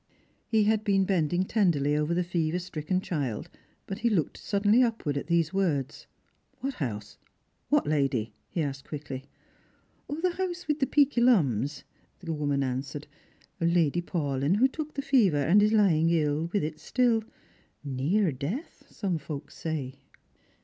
[0.47, 3.51] He had been bending tenderly over the fever stricken child,
[3.85, 6.07] but he looked suddenly upward at these words."
[6.61, 7.19] What house?
[7.69, 9.25] what lady?" he asked quickly."
[10.23, 11.83] The house with the peaky lums,"
[12.19, 13.05] the woman answered.
[13.41, 17.23] *' Lady Paulyn, who took the fever, and is lying ill with it still;
[17.83, 19.99] near death, some folks say."